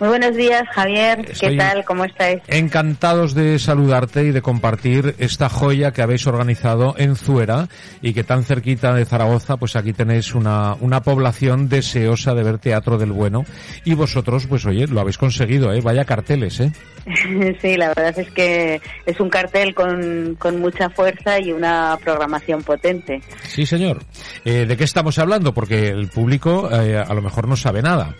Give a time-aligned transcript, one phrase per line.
[0.00, 1.24] Muy buenos días, Javier.
[1.30, 1.84] Estoy ¿Qué tal?
[1.84, 2.40] ¿Cómo estáis?
[2.48, 7.68] Encantados de saludarte y de compartir esta joya que habéis organizado en Zuera
[8.00, 12.58] y que tan cerquita de Zaragoza, pues aquí tenéis una, una población deseosa de ver
[12.58, 13.44] teatro del bueno
[13.84, 15.80] y vosotros, pues oye, lo habéis conseguido, ¿eh?
[15.80, 16.72] Vaya carteles, ¿eh?
[17.60, 22.62] Sí, la verdad es que es un cartel con, con mucha fuerza y una programación
[22.62, 23.22] potente.
[23.42, 24.02] Sí, señor.
[24.44, 25.52] Eh, ¿De qué estamos hablando?
[25.52, 28.14] Porque el público eh, a lo mejor no sabe nada.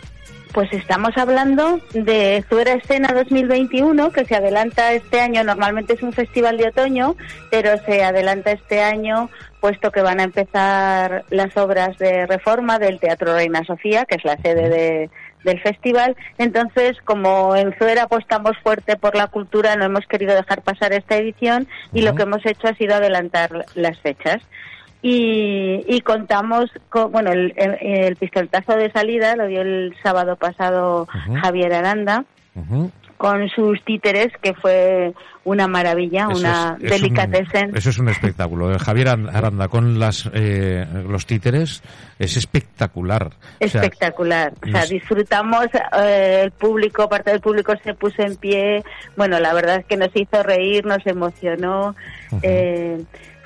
[0.53, 5.43] Pues estamos hablando de Zuera Escena 2021, que se adelanta este año.
[5.45, 7.17] Normalmente es un festival de otoño,
[7.51, 13.01] pero se adelanta este año, puesto que van a empezar las obras de reforma del
[13.01, 15.11] Teatro Reina Sofía, que es la sede de,
[15.43, 16.17] del festival.
[16.37, 21.17] Entonces, como en Zuera apostamos fuerte por la cultura, no hemos querido dejar pasar esta
[21.17, 24.43] edición y lo que hemos hecho ha sido adelantar las fechas.
[25.05, 30.37] Y, y contamos con, bueno, el, el, el pistoletazo de salida lo dio el sábado
[30.37, 31.09] pasado
[31.41, 32.25] Javier Aranda
[33.17, 35.13] con sus títeres, que fue
[35.45, 37.71] una maravilla, Eso una es- es delicatessen.
[37.71, 38.77] un- eso es un espectáculo.
[38.81, 41.83] Javier Aranda con las, eh, los títeres
[42.19, 43.27] es espectacular.
[43.27, 44.53] O sea, Espectacular.
[44.67, 45.67] O sea, disfrutamos,
[45.99, 48.83] eh, el público, parte del público se puso en pie.
[49.17, 51.95] Bueno, la verdad es que nos hizo reír, nos emocionó.
[52.43, 53.03] eh,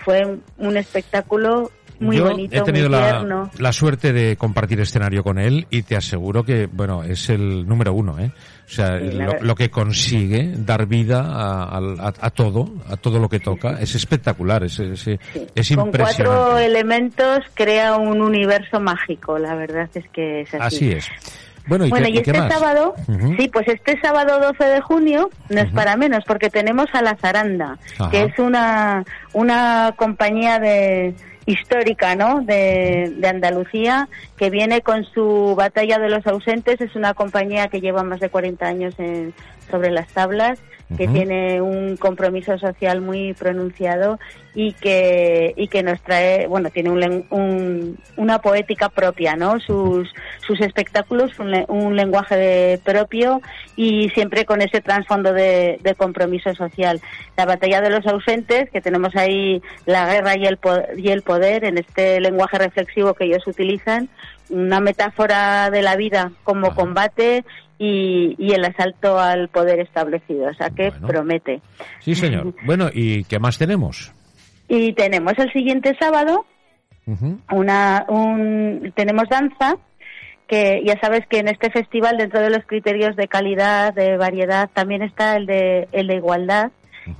[0.06, 2.98] fue un espectáculo muy Yo bonito, he tenido muy
[3.58, 7.92] la, suerte de compartir escenario con él y te aseguro que, bueno, es el número
[7.92, 8.30] uno, ¿eh?
[8.66, 13.18] O sea, Sí, lo, que consigue dar vida a, al- a- a todo, a todo
[13.18, 15.18] lo que toca, es espectacular, es, es, es
[15.74, 16.66] Con cuatro impresionante.
[16.66, 20.76] elementos crea un universo mágico, la verdad es que es así.
[20.76, 21.06] Así es.
[21.66, 22.52] Bueno, ¿y, bueno, qué, y qué este más?
[22.52, 22.94] sábado,
[23.36, 27.16] sí, pues este sábado 12 de junio no es para menos, porque tenemos a La
[27.16, 28.10] Zaranda, Ajá.
[28.10, 31.14] que es una, una compañía de
[31.46, 37.14] histórica, ¿no?, de, de Andalucía, que viene con su Batalla de los Ausentes, es una
[37.14, 39.32] compañía que lleva más de 40 años en-
[39.70, 40.60] sobre las tablas,
[40.96, 44.20] que tiene un compromiso social muy pronunciado
[44.54, 50.08] y que y que nos trae bueno tiene un, un- una poética propia no sus
[50.46, 53.42] sus espectáculos un, un lenguaje propio
[53.76, 57.00] y siempre con ese trasfondo de, de compromiso social.
[57.36, 60.58] La batalla de los ausentes que tenemos ahí la guerra y el
[60.96, 64.08] y el poder en este lenguaje reflexivo que ellos utilizan
[64.48, 67.44] una metáfora de la vida como combate
[67.78, 71.60] y, y el asalto al poder establecido o sea que promete.
[72.00, 72.54] Sí, señor.
[72.64, 74.12] Bueno, ¿y qué más tenemos?
[74.68, 76.44] y tenemos el siguiente sábado
[77.52, 79.76] una un tenemos danza
[80.48, 84.70] que ya sabes que en este festival dentro de los criterios de calidad de variedad
[84.72, 86.70] también está el de el de igualdad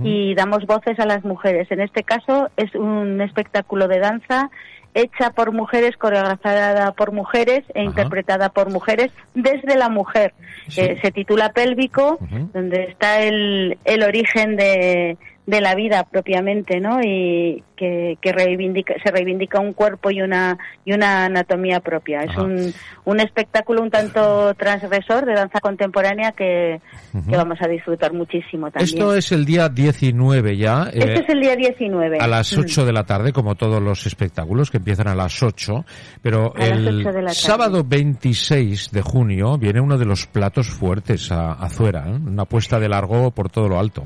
[0.03, 1.71] y damos voces a las mujeres.
[1.71, 4.51] En este caso es un espectáculo de danza
[4.95, 10.33] hecha por mujeres coreografada por mujeres e interpretada por mujeres desde la mujer
[10.77, 12.19] Eh, se titula pélvico
[12.53, 15.17] donde está el, el origen de,
[15.47, 16.99] de la vida propiamente, ¿no?
[17.03, 22.23] Y que, que reivindica, se reivindica un cuerpo y una y una anatomía propia.
[22.23, 22.73] Es un,
[23.05, 26.81] un espectáculo un tanto transgresor de danza contemporánea que,
[27.29, 28.85] que vamos a disfrutar muchísimo también.
[28.99, 30.89] Esto es el día 19 ya.
[30.93, 32.19] eh, Este es el día 19.
[32.19, 32.61] a las Mm.
[32.61, 35.85] 8 de la tarde, como todos los espectáculos que empiezan a las 8,
[36.23, 37.35] pero A las el 8 de la tarde.
[37.35, 42.13] sábado 26 de junio viene uno de los platos fuertes a, a Zuera, ¿eh?
[42.27, 44.05] una apuesta de largo por todo lo alto.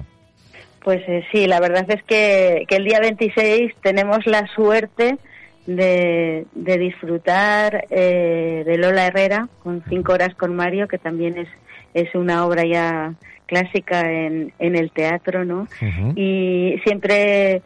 [0.83, 5.19] Pues eh, sí, la verdad es que, que el día 26 tenemos la suerte
[5.67, 11.49] de, disfrutar eh, de Lola Herrera con cinco horas con Mario, que también es,
[11.95, 13.15] es una obra ya
[13.47, 15.67] clásica en, en el teatro, ¿no?
[16.15, 17.63] Y siempre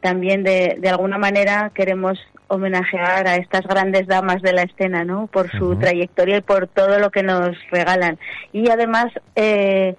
[0.00, 2.18] también de, de alguna manera queremos
[2.48, 5.26] homenajear a estas grandes damas de la escena, ¿no?
[5.28, 8.18] Por su trayectoria y por todo lo que nos regalan.
[8.52, 9.06] Y además
[9.36, 9.94] eh,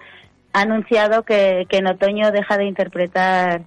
[0.52, 3.62] ha anunciado que, que en otoño deja de interpretar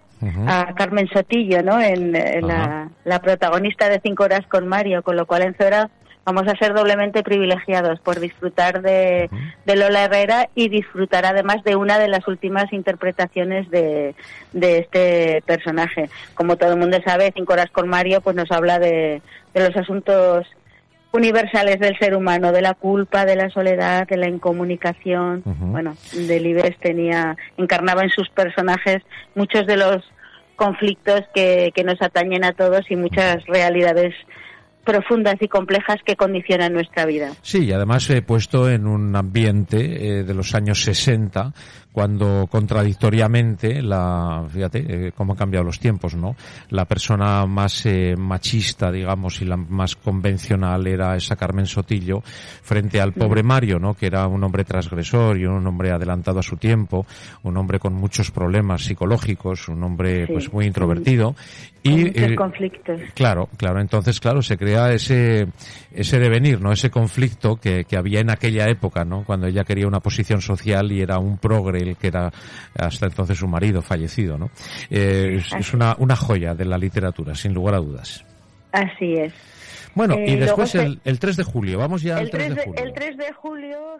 [0.47, 1.81] a Carmen Sotillo, ¿no?
[1.81, 5.89] En, la, la, protagonista de Cinco Horas con Mario, con lo cual en Zora
[6.25, 9.29] vamos a ser doblemente privilegiados por disfrutar de,
[9.65, 14.15] Lola Herrera y disfrutar además de una de las últimas interpretaciones de,
[14.53, 16.09] de este personaje.
[16.35, 19.21] Como todo el mundo sabe, Cinco Horas con Mario pues nos habla de,
[19.53, 20.47] de los asuntos
[21.13, 25.43] universales del ser humano, de la culpa, de la soledad, de la incomunicación.
[25.45, 29.03] Bueno, Delibes tenía, encarnaba en sus personajes
[29.35, 30.03] muchos de los
[30.55, 34.15] conflictos que, que nos atañen a todos y muchas realidades
[34.83, 37.31] profundas y complejas que condicionan nuestra vida.
[37.41, 41.53] Sí, y además he puesto en un ambiente eh, de los años 60,
[41.93, 46.35] cuando contradictoriamente la, fíjate eh, cómo han cambiado los tiempos, ¿no?
[46.69, 52.99] La persona más eh, machista, digamos, y la más convencional era esa Carmen Sotillo frente
[52.99, 53.93] al pobre Mario, ¿no?
[53.93, 57.05] Que era un hombre transgresor y un hombre adelantado a su tiempo,
[57.43, 61.35] un hombre con muchos problemas psicológicos, un hombre pues muy introvertido
[61.83, 63.01] y muchos conflictos.
[63.13, 65.47] Claro, claro, entonces claro, se crea ese,
[65.91, 66.71] ese devenir, ¿no?
[66.71, 69.23] Ese conflicto que, que había en aquella época, ¿no?
[69.23, 72.31] Cuando ella quería una posición social y era un progre el que era
[72.75, 74.49] hasta entonces su marido fallecido, ¿no?
[74.89, 78.25] Eh, es, una, una joya de la literatura, sin lugar a dudas.
[78.71, 79.33] Así es.
[79.95, 82.83] Bueno, y eh, después el, el, 3 de julio, vamos ya al 3 de, julio.
[82.83, 83.93] El 3 de julio...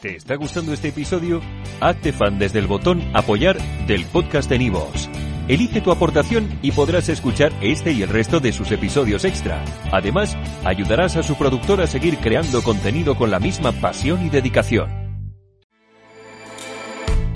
[0.00, 1.40] ¿Te está gustando este episodio?
[1.80, 3.58] Hazte fan desde el botón apoyar
[3.88, 5.10] del podcast de Nivos.
[5.48, 9.64] Elige tu aportación y podrás escuchar este y el resto de sus episodios extra.
[9.90, 14.97] Además, ayudarás a su productor a seguir creando contenido con la misma pasión y dedicación.